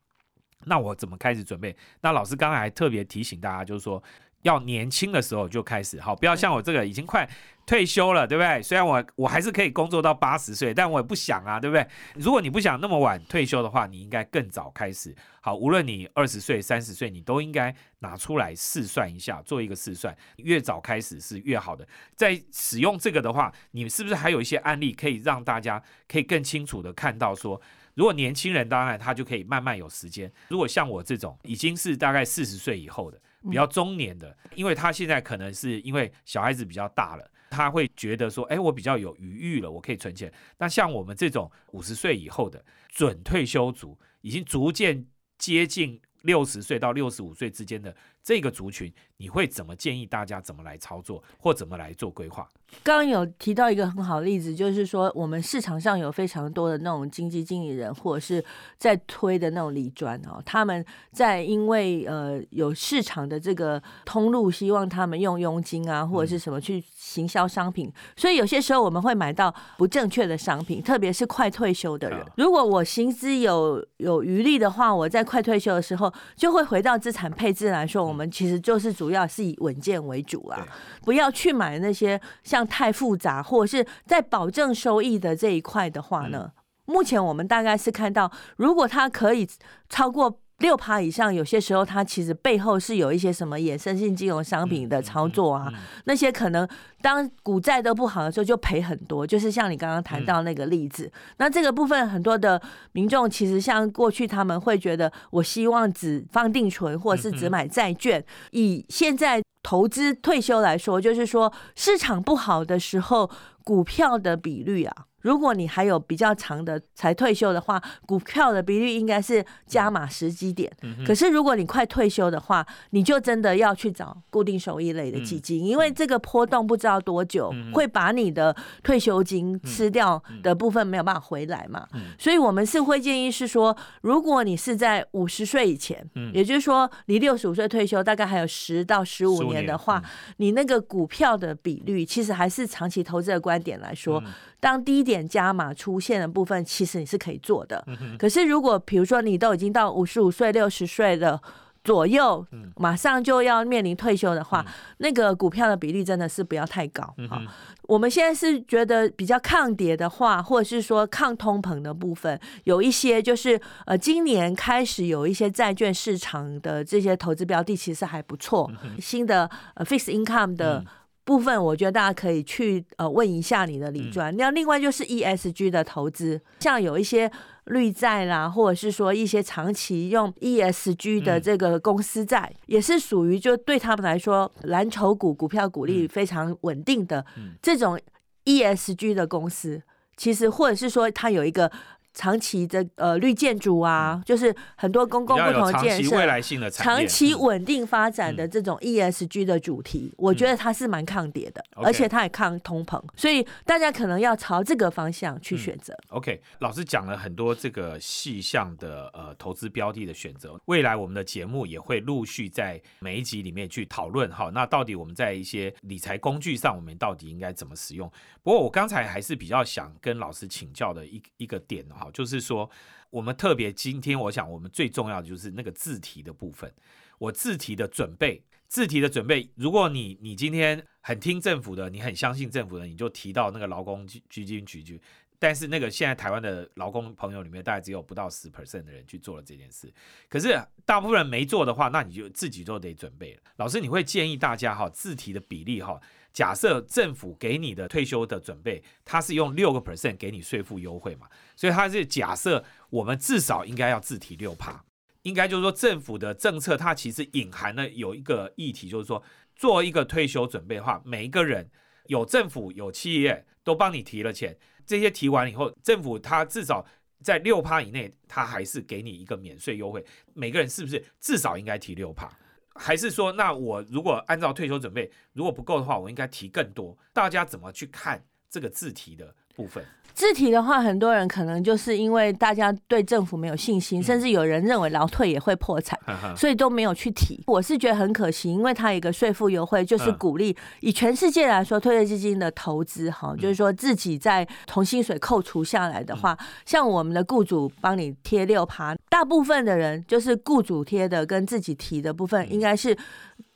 [0.66, 1.76] 那我怎么开始准备？
[2.00, 4.00] 那老师刚才还特别提醒大家，就是说。
[4.42, 7.24] 要年轻的时候就开始，好，不要像我这个已经快
[7.64, 8.62] 退休了，对不对？
[8.62, 11.86] 虽然我我还是可以工作到八十岁，但我也不想啊，对不对？
[12.14, 15.14] 如果你不想那么晚退休的话，你应该更早开始。
[15.40, 20.16] 好，无论你二十岁、三十岁，你都应该拿出来试算一下，做一个试算。
[20.36, 21.86] 越早开始是越好的。
[22.14, 27.60] 在使用这个的话，你是不是还有一些案例可以让大家可以更清楚的看到说？
[27.94, 30.32] 如果年轻人，当然他就可以慢慢有时间。
[30.48, 33.20] 如果像我这种已经是大概四十岁以后的，
[33.50, 40.32] 比较中年的，因为他现在可能是因为小孩子比较大了，他会觉得说，哎，我比较有余裕了，我可以存钱。
[40.56, 52.48] 那像我们这种五十岁以后的准退休族，已经逐渐接近六十岁到六十五岁之间的这个族群，你会怎么建议大家怎么来操作，或怎么来做规划？
[52.82, 58.42] 刚刚有提到一个很好的例子，就是说我们市场上有非常多的那种经济经理人，或者是
[58.78, 60.82] 在推的那种理专哦，他们
[61.12, 72.32] 在因为呃有市场的这个通路，希望他们用佣金啊或者是什么去行销商品，所以有些时候我们会买到不正确的商品，特别是快退休的人啊。
[72.36, 80.68] 如果我薪资有有余力的话，我在快退休的时候就会回到资产配置来说，我们其实就是主要是以稳健为主啊。
[81.00, 86.52] 不要去买那些像太复杂，或者是在保证收益的这一块的话呢，
[86.84, 89.48] 目前我们大概是看到，如果它可以
[89.88, 95.70] 超过六趴以上，有些时候它其实背后是有一些什么衍生性金融商品的操作啊，
[96.04, 96.66] 那些可能
[97.02, 101.12] 当股债都不好的时候就赔很多，就是像你刚刚谈到那个例子。
[101.36, 113.28] 那这个部分很多的民众其实像过去他们会觉得，我希望只放定存或者是只买债券，以现在投资退休来说，就是说市场不好的时候，
[113.64, 114.94] 股票的比率啊。
[115.22, 120.70] 如果你还有比较长的才退休的话，股票的比率应该是加码十几点。
[121.06, 131.86] 可是如果你快退休的话，你就真的要去找固定收益类的基金，因为这个波动不知道多久会把你的退休金吃掉的部分没有办法回来嘛。
[132.18, 136.04] 所以我们是会建议是说，如果你是在五十岁以前，
[136.34, 140.02] 也就是说离六十五岁退休大概还有十到十五年的话，
[140.36, 144.22] 你那个股票的比率其实还是长期投资的观点来说。
[144.60, 147.84] 当低点加码出现的部分，其实你是可以做的。
[148.16, 151.40] 可是如果比如说你都已经到五十五岁、六十岁的
[151.82, 152.46] 左右，
[152.76, 154.64] 马上就要面临退休的话，
[154.98, 157.02] 那个股票的比例真的是不要太高。
[157.28, 157.42] 好，
[157.88, 168.70] 我们现在是觉得比较抗跌的话，或者是说抗通膨的部分，有一些就是呃，今年开始有一些债券市场的这些投资标的，其实还不错。
[169.00, 170.84] 新的呃 fixed income 的。
[171.24, 174.36] 部分我觉得大家可以去呃问一下你的理专。
[174.36, 177.30] 那另外就是 ESG 的投资，像有一些
[177.64, 187.24] 绿债啦，或者是说一些长期用 ESG 的这个公司债，也是属于就对他们来说蓝筹股、股票股利非常稳定的
[187.60, 187.98] 这种
[188.44, 189.82] ESG 的公司。
[190.16, 191.70] 其实或者是说它有一个。
[192.14, 205.96] 长期的呃绿建筑啊，就是很多公共不同建设，未来性的长期稳定发展的这种 ESG 的主题，我觉得它是蛮抗跌的，而且它也抗通膨，所以大家可能要朝这个方向去选择。
[206.08, 214.50] OK，老师讲了很多这个细项的呃投资标的的选择，未来我们的节目也会陆续在每一集里面去讨论哈。
[214.52, 218.10] 那到底我们在一些理财工具上，我们到底应该怎么使用？
[218.42, 222.70] 不过我刚才还是比较想跟老师请教的一一个点哈，就是说
[223.10, 226.72] 我们特别今天，我想我们最重要的就是那个字体的部分。
[227.18, 235.00] 我字体的准备，字体的准备，如果你你今天很听政府的，你很相信政府的，你就提到那个劳工基金局局。
[235.38, 239.92] 但是那个现在台湾的劳工朋友里面，大概只有不到十 percent 的人去做了这件事。
[240.28, 243.42] 可是大部分人没做的话，那你就自己都得准备了。
[243.56, 246.00] 老师，你会建议大家哈，字体的比例哈？
[246.32, 254.84] 假设政府给你的退休的准备，它是用六个 percent 给你税负优惠嘛，所以它是假设我们至少应该要自提六趴，
[255.22, 259.22] 应该就是说政府的政策它其实隐含了有一个议题，就是说
[259.54, 261.70] 做一个退休准备的话，每一个人
[262.06, 264.56] 有政府有企业都帮你提了钱，
[264.86, 266.84] 这些提完以后，政府它至少
[267.22, 272.28] 在六趴以内，它还是给你一个免税优惠，每个人是不是至少应该提六趴？
[272.74, 276.96] 还是说，那我如果按照退休准备，如果不够的话，我应该提更多？
[277.12, 279.84] 大家怎么去看这个字体的部分？
[280.14, 285.98] 字体的话，很多人可能就是因为大家对政府没有信心，甚至有人认为劳退也会破产，
[286.36, 287.42] 所以都没有去提。
[287.46, 296.36] 我是觉得很可惜，因为它一个税负优惠，就是鼓励以全世界来说，退休基金的投资，哈，就是说自己在从薪水扣除下来的话，
[296.66, 302.94] 像我们的雇主帮你贴六趴，大部分的人就是雇主贴的跟自己提的部分，应该是。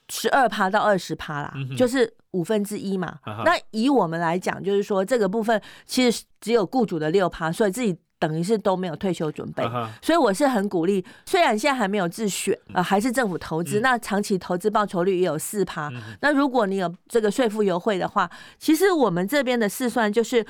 [0.09, 3.19] 十二趴到二十趴啦，就是五分之一嘛。
[3.45, 9.65] 那以我们来讲，就是说这个部分其实只有雇主的六趴，所以自己等于是都没有退休准备。
[10.01, 15.91] 所以我是很鼓励，虽然现在还没有自选啊，还是政府投资，那长期投资报酬率也有四趴。
[16.21, 20.45] 那如果你有这个税负优惠的话，其实我们这边的试算就是。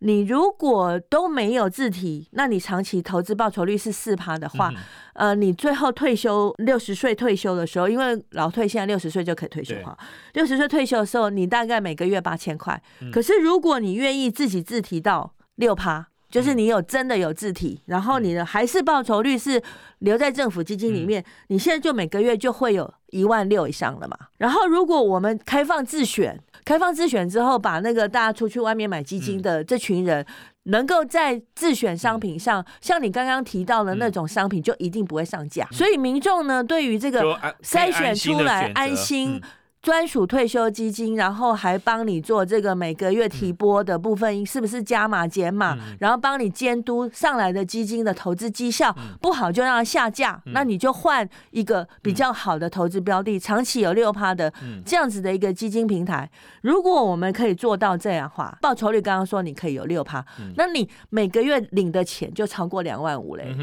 [0.00, 4.70] 你如果都没有自提，那你长期投资报酬率是四趴的话，
[5.14, 9.96] 呃，你最后退休六十岁退休的时候，因为老退现在六十岁就可以退休哈，
[10.34, 12.80] 六十岁退休的时候，你大概每个月八千块。
[13.12, 19.62] 可是如果你愿意自己自提到六趴，就是你有真的有字体，然后你的还是报酬率是
[20.00, 24.18] 留在政府基金里面，你现在就每个月就会有一万六以上了嘛。
[24.36, 26.38] 然后如果我们开放自选。
[26.62, 30.26] 开放自选之后，把那个大家出去外面买基金的这群人，
[30.64, 35.66] 能够在自选商品上，像你刚刚提到的那种商品，就一定不会上架。
[35.70, 37.22] 所以民众呢，对于这个
[37.62, 39.40] 筛选出来安心。
[39.86, 45.76] 专属退休基金，然后还帮你做这个每个月提拨的部分，是不是加码减码？
[45.76, 56.28] 嗯然后帮你监督上来的基金的投资绩效，嗯不好就让它下架，那你就换一个比较好的投资标的，长期有六趴的嗯这样子的一个基金平台。
[56.62, 60.24] 如果我们可以做到这样的话，报酬率刚刚说你可以有六趴，
[60.56, 63.56] 那你每个月领的钱就超过两万五嘞。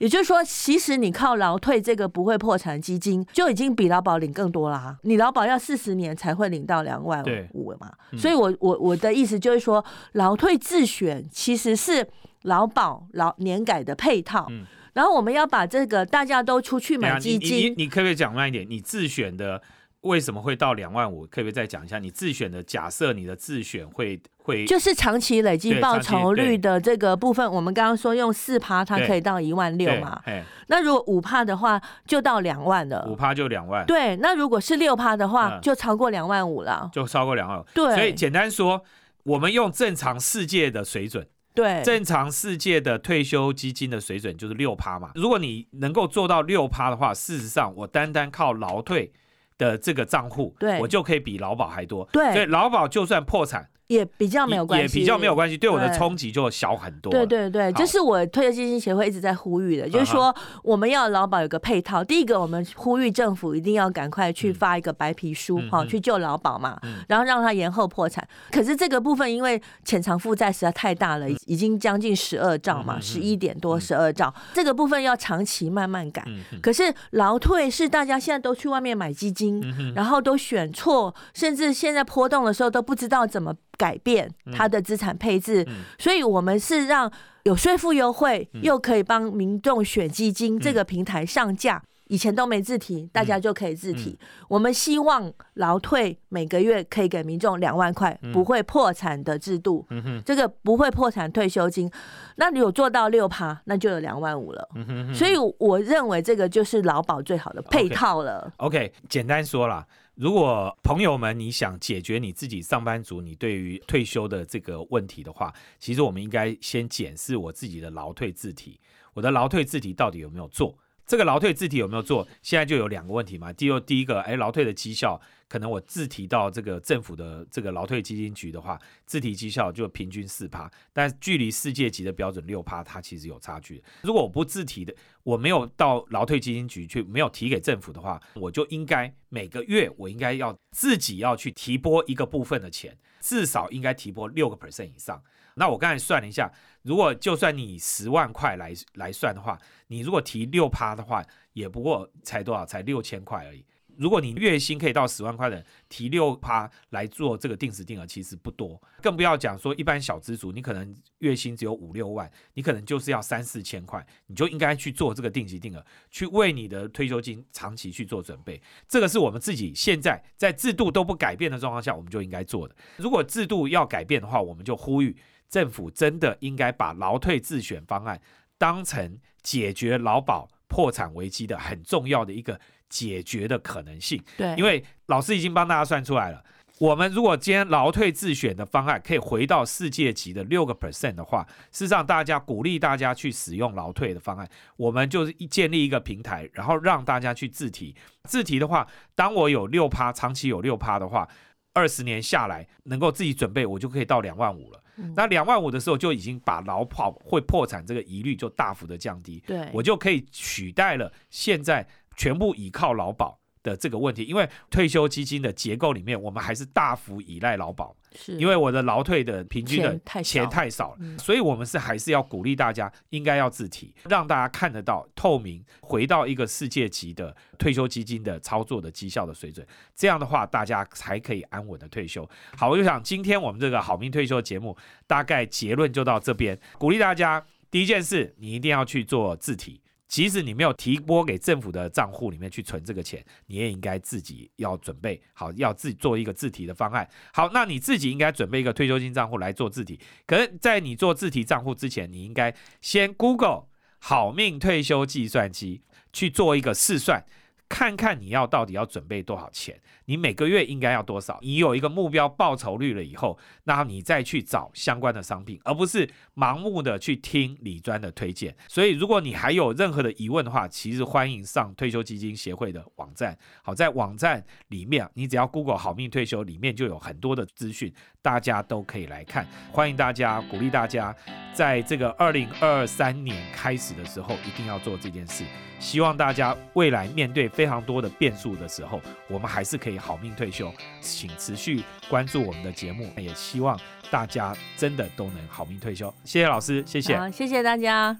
[0.00, 4.96] 也就是说，其实你靠劳退这个不会破产基金，就已经比劳保领更多啦。
[5.02, 12.06] 你劳保要四十年才会领到两万五嘛，所以我我我的意思就是说，劳退自选其实是
[12.42, 14.46] 劳保劳年改的配套。
[14.50, 18.68] 嗯然后我们要把这个大家都出去买基金你你可不可以讲慢一点？
[18.68, 19.62] 你自选的
[20.02, 21.22] 为什么会到两万五？
[21.22, 21.98] 可不可以再讲一下？
[21.98, 30.20] 你自选的假设你的自选会会就是长期累积对长期报酬率的这个部分，我们刚刚说用四趴，它可以到一万六嘛。
[30.24, 33.14] 哎，那如果五趴的话，就到两万了五。
[33.14, 36.90] 趴就两万，对，那如果是六趴的话，嗯就超过两万五了。
[36.92, 37.64] 就超过两万五。
[37.72, 38.82] 对，所以简单说，
[39.22, 41.24] 我们用正常世界的水准，
[41.54, 45.12] 对，正常世界的退休基金的水准就是六趴嘛。
[45.14, 49.12] 如果你能够做到六趴的话，事实上我单单靠劳退
[49.56, 52.08] 的这个账户，对我就可以比劳保还多。
[52.12, 57.12] 对所以劳保就算破产，也比较没有关系，也比较没有关系，对我的冲击就小很多。
[57.12, 57.72] 对对对，好。
[57.72, 62.02] 这是我退休基金协会一直在呼吁的，就是说我们要劳保有个配套。
[62.02, 67.04] 第一个，我们呼吁政府一定要赶快去发一个白皮书哈、去救劳保嘛，嗯。
[67.08, 68.26] 然后让它延后破产。
[68.50, 76.24] 可是这个部分因为潜藏负债实在太大了，已已经将近十二兆嘛，十一点多十二兆，这个部分要长期慢慢改。
[76.62, 79.62] 可是劳退是大家现在都去外面买基金，
[79.94, 87.10] 然后都选错，甚至现在波动的时候都不知道怎么改变它的资产配置，嗯所以我们是让
[87.42, 91.82] 有税负优惠，嗯又可以帮民众选基金这个平台上架。
[92.08, 94.10] 以前都没自提，大家就可以自提。
[94.10, 99.86] 嗯我们希望劳退每个月可以给民众两万块，不会破产的制度。
[100.26, 101.90] 这个不会破产退休金，
[102.36, 104.68] 那你有做到六趴，那就有两万五了。
[104.74, 108.52] 嗯哼哼所以我认为这个就是劳保最好的配套了。
[108.58, 118.78] OK，简单说啦，如果朋友们你想解决你自己上班族你对于退休的这个问题的话，其实我们应该先检视我自己的劳退字体，
[119.14, 120.76] 我的劳退字体到底有没有做？
[121.06, 122.26] 这个劳退自提有没有做？
[122.42, 123.52] 现在就有两个问题嘛。
[123.52, 133.82] 第二，第一个，哎，劳退的绩效，可能我自提到这个政府的这个劳退基金局的话，自提绩效就平均四趴，但距离世界级的标准六趴，它其实有差距。
[134.02, 145.22] 如果我不自提的，我没有到劳退基金局去，没有提给政府的话，我就应该每个月我应该要自己要去提拨一个部分的钱，至少应该提拨六个 percent 以上。
[145.54, 146.50] 那我刚才算了一下，
[146.82, 152.66] 如果就算你十万块来来算的话，你如果提六趴的话，也不过才多少？
[152.66, 153.64] 才六千块而已。
[153.98, 168.60] 如果你月薪可以到十万块的，提六趴来做这个定时定额，其实不多，更不要讲说一般小资族，你可能月薪只有五六万，你可能就是要三四千块，你就应该去做这个定期定额，去为你的退休金长期去做准备。
[168.88, 172.74] 这个是我们自己现在在制度都不改变的状况下，我们就应该做的。
[172.96, 175.14] 如果制度要改变的话，我们就呼吁
[175.52, 178.18] 政府真的应该把劳退自选方案
[178.56, 184.22] 当成解决劳保破产危机的很重要的一个解决的可能性。
[184.38, 186.42] 对，因为老师已经帮大家算出来了。
[186.78, 197.94] 我们如果今天劳退自选的方案可以回到世界级的六个 percent 的话，事实上大家鼓励大家去使用劳退的方案，我们就是建立一个平台，然后让大家去自提。
[198.24, 201.28] 自提的话，当我有六趴，长期有六趴的话，
[201.74, 204.81] 二十年下来能够自己准备，我就可以到两万五了。
[204.96, 209.42] 嗯那两万五的时候，就已经把劳保会破产这个疑虑就大幅的降低。
[209.46, 211.86] 对，我就可以取代了现在
[212.16, 232.28] 全部依靠劳保的这个问题，因为退休基金的结构里面，我们还是大幅依赖劳保，是因为我的劳退的平均的钱太少了，嗯所以我们是还是要鼓励大家应该要自提，让大家看得到透明，回到一个世界级的退休基金的操作的绩效的水准，这样的话大家才可以安稳的退休。
[232.56, 239.80] 好，我就想今天我们这个好命退休节目大概结论就到这边，鼓励大家第一件事，你一定要去做自提。
[240.12, 247.08] 即使你没有提拨给政府的账户里面去存这个钱，你也应该自己要准备好，要自己做一个自提的方案。
[247.32, 249.98] 好，那你自己应该准备一个退休金账户来做自提。
[250.26, 253.68] 可是，在你做自提账户之前，你应该先 Google
[254.00, 255.80] 好命退休计算机
[256.12, 257.24] 去做一个试算，
[257.66, 259.80] 看看你要到底要准备多少钱，
[260.12, 266.06] 你每个月应该要多少，你有一个目标报酬率了以后，那你再去找相关的商品，而不是
[266.36, 268.54] 盲目的去听李专的推荐。
[268.68, 273.34] 所以，如果你还有任何的疑问的话，其实欢迎上退休基金协会的网站。
[273.62, 277.90] 好，在网站里面，你只要 Google 好命退休，里面就有很多的资讯，
[278.20, 279.48] 大家都可以来看。
[279.70, 281.16] 欢迎大家，鼓励大家，
[281.54, 285.42] 在这个二零二三年开始的时候，一定要做这件事。
[285.78, 290.72] 希望大家未来面对非常多的变数的时候，我们还是可以好命退休。
[291.00, 293.78] 请持续关注我们的节目，也希望
[294.10, 296.12] 大家真的都能好命退休。
[296.24, 297.16] 谢谢老师，谢谢。
[297.16, 298.18] 好，谢谢大家。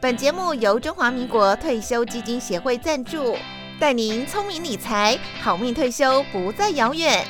[0.00, 3.36] 本节目由中华民国退休基金协会赞助，
[3.78, 7.24] 带您聪明理财，好命退休不再遥远。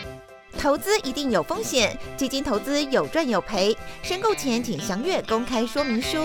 [0.58, 6.24] 投资一定有风险，基金投资有赚有赔，申购前请详阅公开说明书。